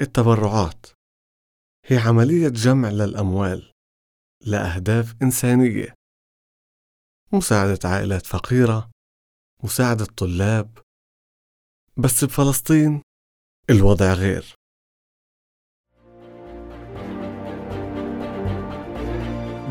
التبرعات. 0.00 0.86
هي 1.86 1.98
عملية 1.98 2.48
جمع 2.48 2.88
للأموال 2.88 3.72
لأهداف 4.46 5.14
إنسانية. 5.22 5.94
مساعدة 7.32 7.78
عائلات 7.88 8.26
فقيرة 8.26 8.90
مساعدة 9.64 10.04
طلاب. 10.04 10.78
بس 11.96 12.24
بفلسطين 12.24 13.02
الوضع 13.70 14.12
غير. 14.12 14.54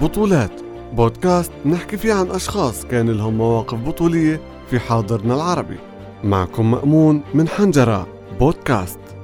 بطولات 0.02 0.62
بودكاست 0.94 1.52
نحكي 1.52 1.98
فيه 1.98 2.14
عن 2.14 2.32
أشخاص 2.32 2.86
كان 2.86 3.10
لهم 3.10 3.38
مواقف 3.38 3.80
بطولية 3.80 4.66
في 4.70 4.80
حاضرنا 4.80 5.36
العربي. 5.36 5.80
معكم 6.24 6.72
مأمون 6.72 7.24
من 7.34 7.48
حنجرة 7.48 8.08
بودكاست. 8.40 9.15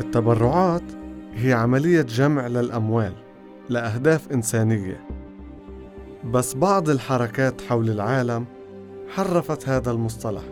التبرعات 0.00 0.82
هي 1.34 1.52
عملية 1.52 2.02
جمع 2.02 2.46
للأموال 2.46 3.12
لأهداف 3.68 4.32
إنسانية. 4.32 5.00
بس 6.32 6.54
بعض 6.54 6.88
الحركات 6.88 7.60
حول 7.60 7.90
العالم 7.90 8.44
حرفت 9.08 9.68
هذا 9.68 9.90
المصطلح 9.90 10.42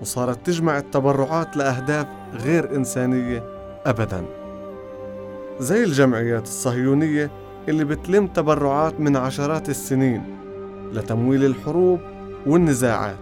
وصارت 0.00 0.46
تجمع 0.46 0.78
التبرعات 0.78 1.56
لأهداف 1.56 2.06
غير 2.34 2.76
إنسانية 2.76 3.42
أبداً. 3.86 4.24
زي 5.60 5.84
الجمعيات 5.84 6.42
الصهيونية 6.42 7.30
اللي 7.68 7.84
بتلم 7.84 8.26
تبرعات 8.26 9.00
من 9.00 9.16
عشرات 9.16 9.68
السنين 9.68 10.22
لتمويل 10.92 11.44
الحروب 11.44 12.00
والنزاعات 12.46 13.16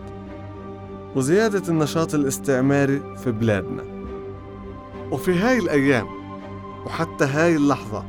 وزيادة 1.16 1.62
النشاط 1.68 2.14
الاستعماري 2.14 3.02
في 3.16 3.32
بلادنا. 3.32 4.01
وفي 5.12 5.38
هاي 5.38 5.58
الأيام 5.58 6.06
وحتى 6.86 7.24
هاي 7.24 7.56
اللحظة 7.56 8.04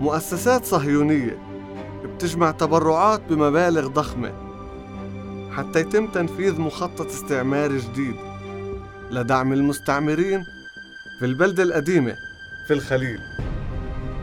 مؤسسات 0.00 0.64
صهيونية 0.64 1.38
بتجمع 2.04 2.50
تبرعات 2.50 3.22
بمبالغ 3.30 3.86
ضخمة 3.86 4.32
حتى 5.56 5.80
يتم 5.80 6.06
تنفيذ 6.06 6.60
مخطط 6.60 7.06
استعماري 7.06 7.78
جديد 7.78 8.16
لدعم 9.10 9.52
المستعمرين 9.52 10.44
في 11.18 11.24
البلدة 11.26 11.62
القديمة 11.62 12.14
في 12.66 12.72
الخليل. 12.74 13.18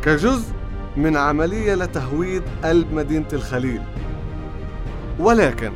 كجزء 0.02 0.54
من 0.98 1.18
عملية 1.18 1.76
لتهويد 1.76 2.44
قلب 2.64 2.94
مدينة 2.94 3.28
الخليل. 3.34 3.82
ولكن 5.20 5.72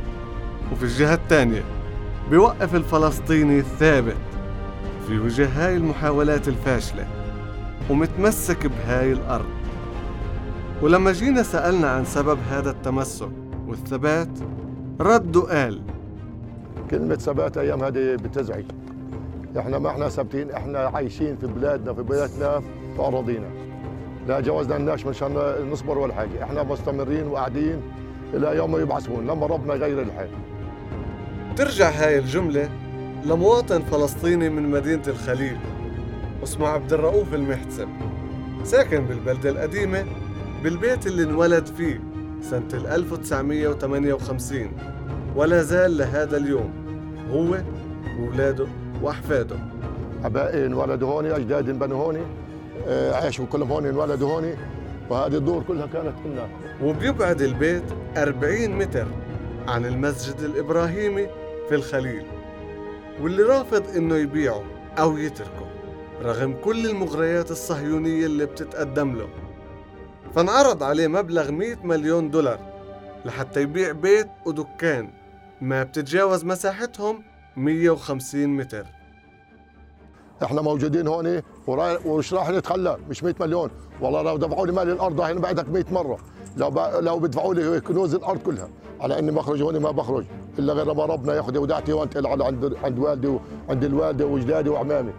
وفي 0.72 0.82
الجهة 0.82 1.14
الثانية 1.14 1.64
بيوقف 2.30 2.74
الفلسطيني 2.74 3.58
الثابت 3.58 4.16
في 5.08 5.18
وجه 5.18 5.48
هاي 5.48 5.76
المحاولات 5.76 6.48
الفاشلة 6.48 7.06
ومتمسك 7.90 8.66
بهاي 8.66 9.12
الأرض. 9.12 9.48
ولما 10.82 11.12
جينا 11.12 11.42
سألنا 11.42 11.90
عن 11.90 12.04
سبب 12.04 12.38
هذا 12.50 12.70
التمسك 12.70 13.28
والثبات 13.66 14.28
رد 15.00 15.36
وقال 15.36 15.80
كلمة 16.90 17.14
ثبات 17.14 17.58
أيام 17.58 17.84
هذه 17.84 18.14
بتزعج. 18.14 18.64
إحنا 19.58 19.78
ما 19.78 19.90
إحنا 19.90 20.08
ثابتين 20.08 20.50
إحنا 20.50 20.78
عايشين 20.78 21.36
في 21.36 21.46
بلادنا 21.46 21.94
في 21.94 22.02
بلادنا 22.02 22.60
في 22.96 23.00
أراضينا 23.00 23.48
لا 24.28 24.40
جوزنا 24.40 24.76
الناس 24.76 25.06
مشان 25.06 25.54
نصبر 25.72 25.98
ولا 25.98 26.14
حاجة. 26.14 26.42
إحنا 26.42 26.62
مستمرين 26.62 27.26
وقاعدين 27.26 27.80
إلى 28.34 28.56
يوم 28.56 28.80
يبعثون 28.80 29.26
لما 29.26 29.46
ربنا 29.46 29.74
يغير 29.74 30.02
الحال. 30.02 30.28
ترجع 31.56 31.90
هاي 31.90 32.18
الجملة 32.18 32.68
لمواطن 33.26 33.82
فلسطيني 33.82 34.48
من 34.48 34.70
مدينة 34.70 35.02
الخليل 35.06 35.56
اسمه 36.42 36.68
عبد 36.68 36.92
الرؤوف 36.92 37.34
المحتسب 37.34 37.88
ساكن 38.64 39.06
بالبلدة 39.06 39.50
القديمة 39.50 40.04
بالبيت 40.62 41.06
اللي 41.06 41.22
انولد 41.22 41.66
فيه 41.66 42.00
سنة 42.42 42.94
1958 42.94 44.72
ولا 45.36 45.62
زال 45.62 45.96
لهذا 45.98 46.36
اليوم 46.36 46.72
هو 47.30 47.58
وولاده 48.20 48.66
وأحفاده. 49.02 49.56
أبائي 50.24 50.66
انولدوا 50.66 51.08
هون 51.12 51.26
أجدادي 51.26 51.70
انبنوا 51.70 52.04
هون 52.04 52.20
آه، 52.88 53.14
عاشوا 53.14 53.46
كلهم 53.46 53.72
هون 53.72 53.86
انولدوا 53.86 54.32
هون 54.32 54.54
وهذه 55.10 55.36
الدور 55.36 55.62
كلها 55.68 55.86
كانت 55.86 56.14
لنا 56.26 56.48
وبيبعد 56.82 57.40
البيت 57.40 57.82
40 58.16 58.70
متر 58.70 59.06
عن 59.68 59.86
المسجد 59.86 60.40
الإبراهيمي 60.40 61.26
في 61.68 61.74
الخليل. 61.74 62.24
واللي 63.20 63.42
رافض 63.42 63.96
إنه 63.96 64.16
يبيعه 64.16 64.64
أو 64.98 65.16
يتركه 65.18 65.66
رغم 66.22 66.54
كل 66.64 66.86
المغريات 66.86 67.50
الصهيونية 67.50 68.26
اللي 68.26 68.46
بتتقدم 68.46 69.16
له. 69.16 69.28
فانعرض 70.34 70.82
عليه 70.82 71.08
مبلغ 71.08 71.50
100 71.50 71.76
مليون 71.84 72.30
دولار 72.30 72.58
لحتى 73.24 73.62
يبيع 73.62 73.92
بيت 73.92 74.28
ودكان 74.46 75.10
ما 75.60 75.82
بتتجاوز 75.82 76.44
مساحتهم 76.44 77.22
150 77.56 78.46
متر. 78.46 78.86
إحنا 80.42 80.62
موجودين 80.62 81.08
هون 81.08 81.38
ورأي- 81.40 82.06
وش 82.06 82.34
راح 82.34 82.50
نتخلى؟ 82.50 82.96
مش 83.10 83.24
100 83.24 83.34
مليون. 83.40 83.70
والله 84.00 84.22
لو 84.22 84.36
دفعوا 84.36 84.66
لي 84.66 84.72
مال 84.72 84.90
الأرض 84.90 85.20
هنا 85.20 85.40
بعدك 85.40 85.68
100 85.68 85.84
مرة. 85.92 86.18
لو 86.56 86.70
ب... 86.70 86.78
لو 87.00 87.18
بدفعوا 87.18 87.54
لي 87.54 87.80
كنوز 87.80 88.14
الأرض 88.14 88.38
كلها. 88.38 88.68
على 89.00 89.18
إني 89.18 89.30
بخرج 89.30 89.62
هون 89.62 89.76
ما 89.78 89.90
بخرج. 89.90 90.24
إلا 90.58 90.72
غير 90.72 90.94
ما 90.94 91.04
ربنا 91.04 91.34
ياخذ 91.34 91.58
وداعتي 91.58 91.92
وانتقل 91.92 92.26
على 92.26 92.44
عند 92.44 92.76
عند 92.84 92.98
والدي 92.98 93.28
وعند 93.68 93.84
الوالدة 93.84 94.26
وأجدادي 94.26 94.68
وأعمامي. 94.68 95.12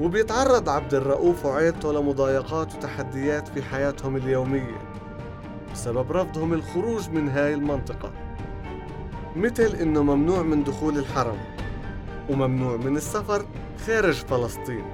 وبيتعرض 0.00 0.68
عبد 0.68 0.94
الرؤوف 0.94 1.46
وعيلته 1.46 1.92
لمضايقات 1.92 2.74
وتحديات 2.74 3.48
في 3.48 3.62
حياتهم 3.62 4.16
اليومية 4.16 4.80
بسبب 5.72 6.12
رفضهم 6.12 6.52
الخروج 6.52 7.10
من 7.10 7.28
هاي 7.28 7.54
المنطقة. 7.54 8.10
مثل 9.36 9.76
إنه 9.76 10.02
ممنوع 10.02 10.42
من 10.42 10.64
دخول 10.64 10.98
الحرم 10.98 11.38
وممنوع 12.30 12.76
من 12.76 12.96
السفر 12.96 13.44
خارج 13.86 14.14
فلسطين. 14.14 14.84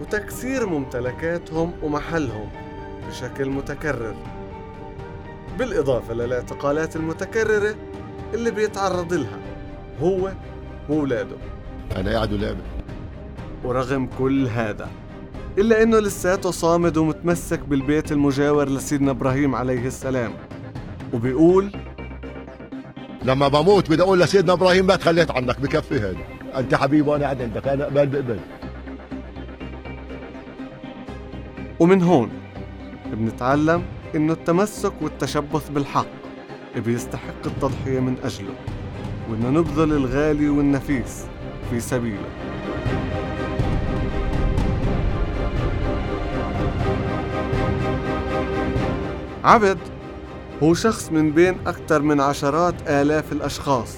وتكسير 0.00 0.66
ممتلكاتهم 0.66 1.72
ومحلهم 1.82 2.48
بشكل 3.08 3.50
متكرر 3.50 4.14
بالإضافة 5.58 6.14
للاعتقالات 6.14 6.96
المتكررة 6.96 7.74
اللي 8.34 8.50
بيتعرض 8.50 9.12
لها 9.14 9.38
هو 10.00 10.32
وولاده. 10.88 11.36
أنا 11.96 12.12
قاعد 12.12 12.32
ولعبه 12.32 12.62
ورغم 13.64 14.08
كل 14.18 14.46
هذا 14.48 14.88
إلا 15.58 15.82
إنه 15.82 15.98
لساته 15.98 16.50
صامد 16.50 16.96
ومتمسك 16.96 17.60
بالبيت 17.60 18.12
المجاور 18.12 18.68
لسيدنا 18.68 19.10
إبراهيم 19.10 19.54
عليه 19.54 19.86
السلام 19.86 20.32
وبيقول 21.14 21.72
لما 23.26 23.48
بموت 23.48 23.90
بدي 23.90 24.02
أقول 24.02 24.20
لسيدنا 24.20 24.52
إبراهيم 24.52 24.86
ما 24.86 24.96
تخليت 24.96 25.30
عنك 25.30 25.60
بكفي 25.60 25.94
هذا 25.94 26.16
أنت 26.56 26.74
حبيبي 26.74 27.08
وأنا 27.10 27.24
قاعد 27.24 27.42
عندك 27.42 27.68
أنا 27.68 27.84
قبل. 27.84 28.06
بقبل 28.06 28.38
ومن 31.80 32.02
هون 32.02 32.30
بنتعلم 33.12 33.82
إنه 34.14 34.32
التمسك 34.32 34.92
والتشبث 35.00 35.68
بالحق 35.68 36.06
بيستحق 36.76 37.46
التضحية 37.46 38.00
من 38.00 38.16
أجله. 38.24 38.54
وإنه 39.30 39.50
نبذل 39.50 39.92
الغالي 39.92 40.48
والنفيس 40.48 41.24
في 41.70 41.80
سبيله. 41.80 42.28
عبد 49.44 49.78
هو 50.62 50.74
شخص 50.74 51.12
من 51.12 51.32
بين 51.32 51.56
أكثر 51.66 52.02
من 52.02 52.20
عشرات 52.20 52.74
آلاف 52.88 53.32
الأشخاص 53.32 53.96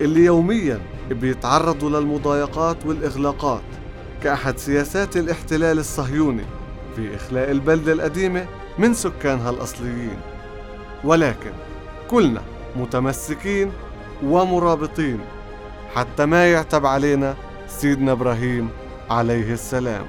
اللي 0.00 0.24
يومياً 0.24 0.80
بيتعرضوا 1.10 1.90
للمضايقات 1.90 2.76
والإغلاقات 2.86 3.62
كأحد 4.22 4.58
سياسات 4.58 5.16
الاحتلال 5.16 5.78
الصهيوني 5.78 6.44
في 6.96 7.16
إخلاء 7.16 7.50
البلدة 7.50 7.92
القديمة 7.92 8.46
من 8.78 8.94
سكانها 8.94 9.50
الأصليين. 9.50 10.18
ولكن 11.04 11.50
كلنا 12.10 12.42
متمسكين 12.76 13.72
ومرابطين 14.24 15.20
حتى 15.94 16.26
ما 16.26 16.52
يعتب 16.52 16.86
علينا 16.86 17.34
سيدنا 17.68 18.12
إبراهيم 18.12 18.68
عليه 19.10 19.52
السلام. 19.52 20.06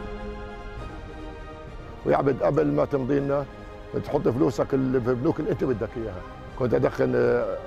ويعبد 2.05 2.43
قبل 2.43 2.71
ما 2.71 2.85
تمضي 2.85 3.19
لنا 3.19 3.45
تحط 3.99 4.27
فلوسك 4.27 4.73
اللي 4.73 5.01
في 5.01 5.09
البنوك 5.09 5.39
اللي 5.39 5.51
انت 5.51 5.63
بدك 5.63 5.89
اياها. 5.97 6.21
كنت 6.59 6.73
ادخل 6.73 7.11
آه، 7.15 7.57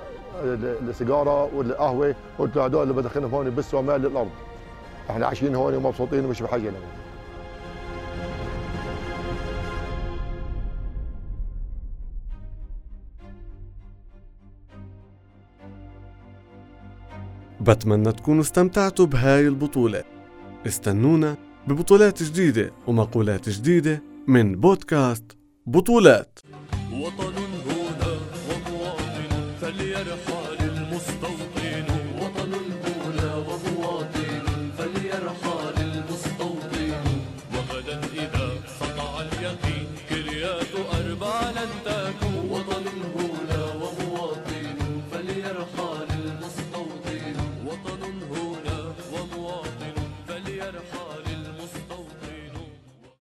السيجاره 0.89 1.55
والقهوه 1.55 2.15
قلت 2.39 2.55
له 2.55 2.65
هدول 2.65 2.83
اللي 2.83 2.93
بدخنهم 2.93 3.31
هون 3.35 3.55
بس 3.55 3.73
مال 3.73 4.01
للارض 4.01 4.29
إحنا 5.09 5.25
عايشين 5.27 5.55
هون 5.55 5.73
ومبسوطين 5.75 6.25
ومش 6.25 6.41
بحاجة 6.41 6.61
لهم. 6.69 6.81
بتمنى 17.61 18.11
تكونوا 18.11 18.41
استمتعتوا 18.41 19.05
بهاي 19.05 19.47
البطولة. 19.47 20.03
استنونا 20.67 21.35
ببطولات 21.67 22.23
جديدة 22.23 22.71
ومقولات 22.87 23.49
جديدة 23.49 24.01
من 24.27 24.55
بودكاست 24.55 25.37
بطولات. 25.67 26.39
وطن 26.93 27.35
هنا 27.67 28.11
ومواطن 28.49 29.31
فليرحل 29.61 30.44